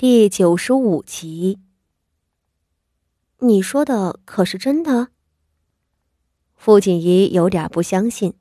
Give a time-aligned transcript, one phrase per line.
[0.00, 1.58] 第九十五集。
[3.38, 5.08] 你说的可是真的？
[6.56, 8.32] 傅锦仪有点不相信。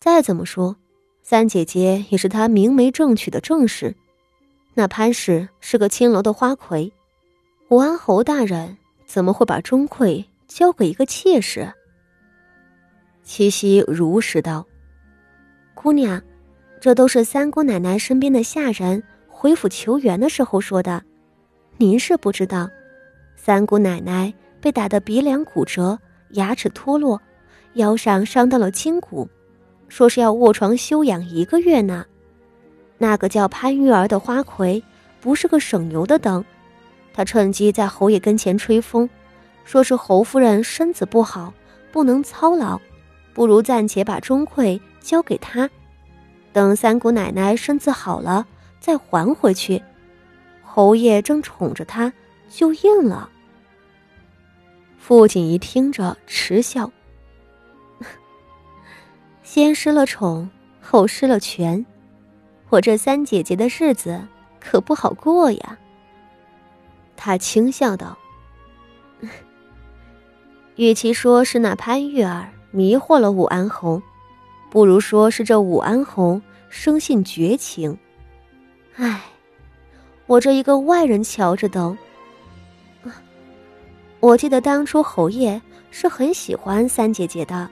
[0.00, 0.74] 再怎么说，
[1.22, 3.94] 三姐姐也是他明媒正娶的正室，
[4.74, 6.92] 那潘氏是个青楼的花魁，
[7.68, 8.76] 武安侯大人
[9.06, 11.72] 怎么会把钟馗交给一个妾室？
[13.22, 14.66] 七夕如实道
[15.74, 16.20] ：“姑娘，
[16.80, 19.00] 这都是三姑奶奶身边的下人
[19.40, 21.00] 回府求援的时候说的，
[21.76, 22.68] 您是不知道。”
[23.38, 25.96] 三姑奶奶被打得鼻梁骨折，
[26.30, 27.22] 牙齿脱落，
[27.74, 29.28] 腰上伤到了筋骨，
[29.86, 32.04] 说是要卧床休养一个月呢。
[32.98, 34.82] 那个叫潘玉儿的花魁
[35.20, 36.44] 不是个省油的灯，
[37.14, 39.08] 他趁机在侯爷跟前吹风，
[39.62, 41.54] 说是侯夫人身子不好，
[41.92, 42.76] 不能操劳，
[43.32, 45.70] 不如暂且把钟馗交给他，
[46.52, 48.44] 等三姑奶奶身子好了
[48.80, 49.82] 再还回去。
[50.62, 52.12] 侯爷正宠着她，
[52.48, 53.28] 就应了。
[54.98, 56.90] 傅锦仪听着嗤笑
[59.42, 60.48] ：“先失了宠，
[60.80, 61.84] 后失了权，
[62.68, 64.22] 我这三姐姐的日子
[64.60, 65.78] 可不好过呀。”
[67.16, 68.16] 她轻笑道
[70.76, 74.00] ：“与其说是那潘玉儿迷惑了武安侯，
[74.70, 77.98] 不如说是这武安侯生性绝情。
[78.98, 79.22] 唉，
[80.26, 81.96] 我这一个外人瞧着都……”
[84.20, 87.70] 我记得当初侯爷是很喜欢三姐姐的，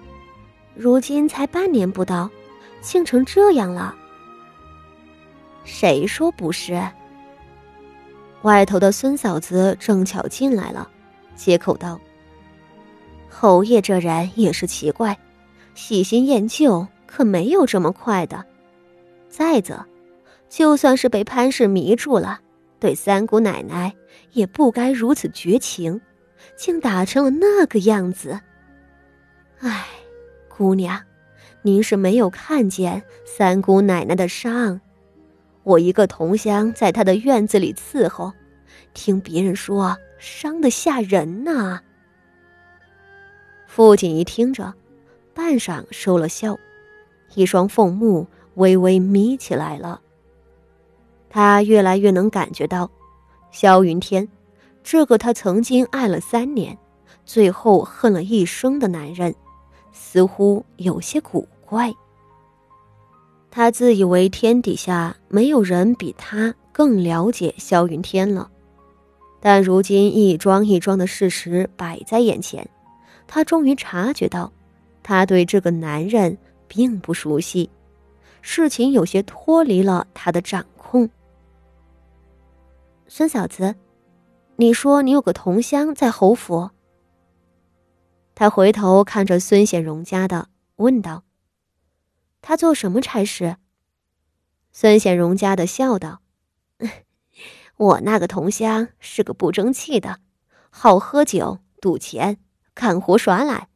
[0.77, 2.31] 如今才半年不到，
[2.81, 3.93] 竟成这样了。
[5.65, 6.81] 谁说不是？
[8.43, 10.89] 外头的孙嫂子正巧进来了，
[11.35, 11.99] 接口道
[13.29, 15.19] ：“侯爷这人也是奇怪，
[15.75, 18.45] 喜新厌旧，可没有这么快的。
[19.29, 19.85] 再则，
[20.57, 22.41] 就算是被潘氏迷住了，
[22.81, 23.95] 对三姑奶奶
[24.33, 26.01] 也不该如此绝情。”
[26.57, 28.41] 竟打成了那个样子。
[29.59, 29.87] 唉，
[30.49, 31.03] 姑娘，
[31.61, 34.81] 您是没有看见三姑奶奶的伤。
[35.63, 38.33] 我一个同乡在她的院子里伺候，
[38.95, 41.81] 听别人说伤的吓人呢。
[43.67, 44.73] 父亲一听着，
[45.35, 46.57] 半晌收了笑，
[47.35, 50.01] 一双凤目微微眯起来了。
[51.37, 52.91] 他越来越能感觉到，
[53.51, 54.27] 萧云天。
[54.83, 56.75] 这个他曾经爱了三年，
[57.27, 59.35] 最后恨了一生的男人，
[59.93, 61.93] 似乎有些古怪。
[63.51, 68.51] 他自以为天底下没有人比他更了解萧云天了，
[69.39, 72.67] 但如今一桩一桩的事实摆在眼前，
[73.27, 74.51] 他终于察觉到，
[75.03, 76.35] 他对这个男人
[76.67, 77.69] 并不熟悉，
[78.41, 81.07] 事情有些脱离了他的掌控。
[83.09, 83.77] 孙嫂子。
[84.57, 86.71] 你说你有个同乡在侯府。
[88.35, 91.25] 他回头看着孙显荣家的，问道
[92.43, 93.57] ：“他做什么差事？”
[94.73, 96.21] 孙显荣家的笑道
[97.77, 100.21] ：“我那个同乡是个不争气的，
[100.71, 102.39] 好喝酒、赌钱、
[102.75, 103.69] 干活耍赖，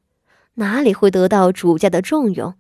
[0.55, 2.55] 哪里会得到主家的重用？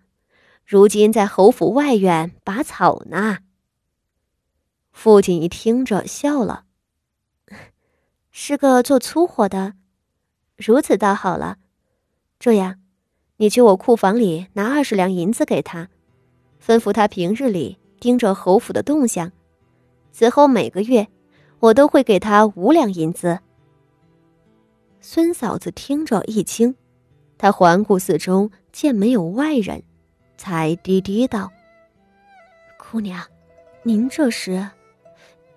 [0.64, 3.38] 如今在侯府外院拔草呢。”
[4.92, 6.64] 父亲一听着笑了。
[8.30, 9.74] 是个做粗活的，
[10.56, 11.56] 如此倒好了。
[12.38, 12.76] 这样，
[13.36, 15.88] 你去我库房里拿二十两银子给他，
[16.64, 19.32] 吩咐他平日里盯着侯府的动向。
[20.12, 21.08] 此后每个月，
[21.58, 23.40] 我都会给他五两银子。
[25.00, 26.74] 孙嫂子听着一惊，
[27.38, 29.82] 她环顾四周，见没有外人，
[30.36, 31.50] 才低低道
[32.76, 33.26] ：“姑娘，
[33.82, 34.68] 您这是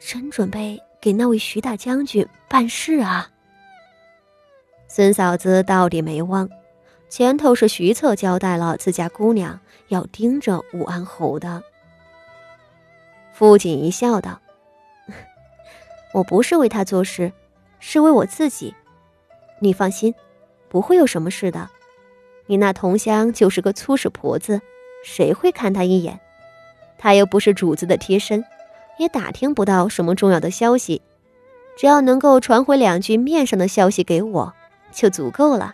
[0.06, 3.30] 真准备？”给那位徐大将军办事啊！
[4.88, 6.50] 孙嫂子到底没忘，
[7.10, 9.60] 前头是徐策交代了自家姑娘
[9.90, 11.62] 要盯着武安侯的。
[13.34, 14.40] 父亲一笑道
[16.16, 17.34] ：“我不是为他做事，
[17.82, 18.74] 是为我自己。
[19.60, 20.16] 你放心，
[20.70, 21.70] 不会有什么事的。
[22.46, 24.62] 你那同乡就是个粗使婆子，
[25.04, 26.18] 谁会看他一眼？
[26.98, 28.42] 他又不是主子的贴身。”
[28.98, 31.02] 也打听不到什么重要的消息，
[31.76, 34.54] 只要能够传回两句面上的消息给我，
[34.92, 35.74] 就足够了。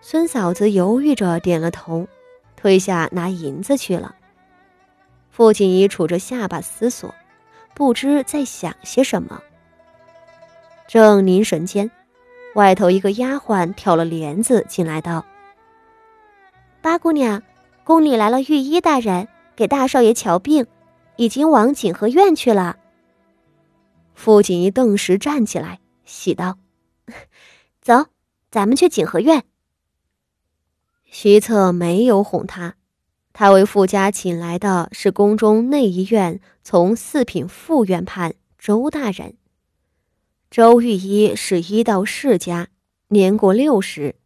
[0.00, 2.08] 孙嫂子犹豫着点了头，
[2.56, 4.14] 退下拿银子去了。
[5.30, 7.14] 父亲已杵着下巴思索，
[7.74, 9.40] 不知在想些什么。
[10.88, 11.90] 正凝神间，
[12.54, 15.24] 外头一个丫鬟挑了帘子进来道
[16.82, 17.42] ：“八姑娘，
[17.84, 20.66] 宫里来了御医大人，给大少爷瞧病。”
[21.16, 22.78] 已经往景和院去了。
[24.14, 26.58] 傅锦仪顿时站起来，喜道
[27.80, 28.06] ：“走，
[28.50, 29.44] 咱们去景和院。”
[31.04, 32.76] 徐策没有哄他，
[33.32, 39.36] 他为傅家请来的是宫中内医院从四品副院判周大人。
[40.50, 42.68] 周御医是医道世家，
[43.08, 44.16] 年过六十，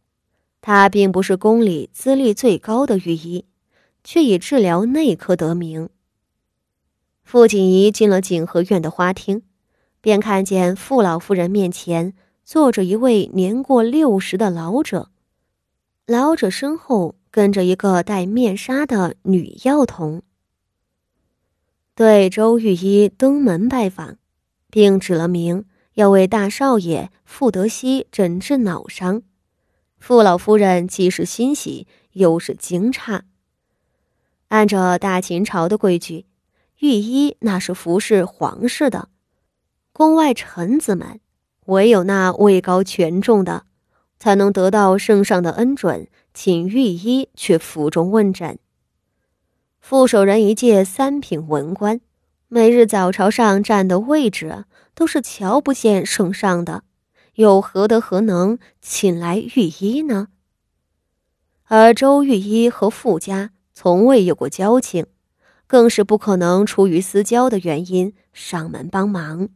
[0.61, 3.45] 他并不是宫里资历最高的御医，
[4.03, 5.89] 却以治疗内科得名。
[7.25, 9.41] 傅锦仪进了景和院的花厅，
[9.99, 12.13] 便看见傅老夫人面前
[12.43, 15.09] 坐着一位年过六十的老者。
[16.05, 20.21] 老者身后跟着一个戴面纱的女药童，
[21.95, 24.17] 对周御医登门拜访，
[24.69, 29.23] 并指了名要为大少爷傅德熙诊治脑伤。
[29.97, 33.21] 傅老夫人既是欣喜，又是惊诧。
[34.49, 36.27] 按照大秦朝的规矩，
[36.85, 39.09] 御医那是服侍皇室的，
[39.91, 41.19] 宫外臣子们
[41.65, 43.65] 唯有那位高权重的。
[44.17, 48.57] 才能得到圣上的恩准，请御医去府中问诊。
[49.79, 51.99] 副手人一介三品文官，
[52.47, 54.65] 每日早朝上站的位置
[54.95, 56.83] 都是瞧不见圣上的，
[57.35, 60.29] 又何德何能请来御医呢？
[61.65, 65.05] 而周御医和傅家从未有过交情，
[65.67, 69.49] 更是不可能出于私交的原因上门帮忙。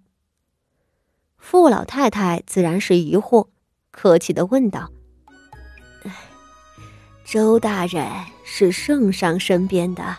[1.38, 3.48] 傅老太太自然是疑惑。
[3.92, 4.90] 客气的问道
[7.26, 8.08] ：“周大人
[8.46, 10.16] 是圣上身边的，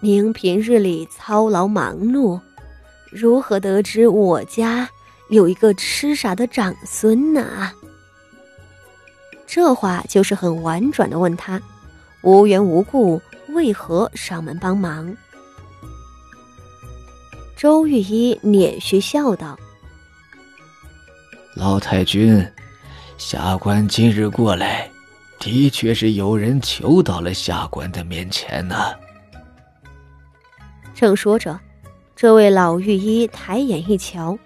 [0.00, 2.40] 您平日里操劳忙碌，
[3.10, 4.88] 如何得知我家
[5.28, 7.72] 有一个痴傻的长孙呢？”
[9.44, 11.60] 这话就是很婉转的问他，
[12.22, 13.20] 无缘无故
[13.54, 15.16] 为何上门帮忙？
[17.56, 19.58] 周御医捻须笑道
[21.56, 22.46] ：“老太君。”
[23.16, 24.90] 下官今日过来，
[25.38, 28.92] 的确是有人求到了下官的面前呢。
[30.94, 31.58] 正说着，
[32.16, 34.36] 这位老御医抬眼一瞧，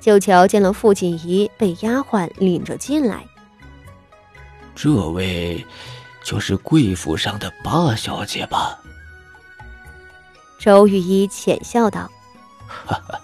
[0.00, 3.22] 就瞧见了傅锦仪被丫鬟领着进来。
[4.74, 5.64] 这位，
[6.26, 8.82] 就是贵府上的八小姐吧？
[10.58, 12.10] 周御医浅笑道
[12.66, 13.20] ：“哈哈，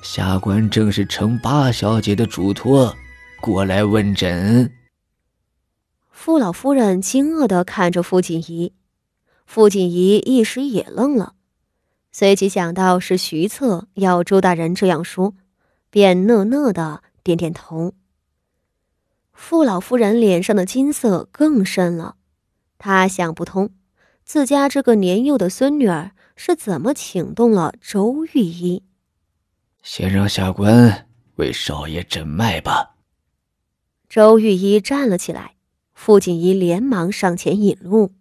[0.00, 2.94] 下官正是承八小姐的嘱托。”
[3.42, 4.72] 过来问诊。
[6.12, 8.74] 傅老夫人惊愕的看着傅锦仪，
[9.44, 11.34] 傅锦仪一时也愣了，
[12.12, 15.34] 随即想到是徐策要周大人这样说，
[15.90, 17.94] 便讷讷的点点头。
[19.32, 22.16] 傅老夫人脸上的金色更深了，
[22.82, 23.68] 她想不通，
[24.24, 28.82] 自家这个年幼的孙女儿是怎么请动了周御医。
[29.82, 31.06] 先让下官
[31.36, 32.96] 为少爷诊脉吧。
[34.08, 35.56] 周御医站了起来，
[35.92, 38.14] 傅锦仪连忙上前引路。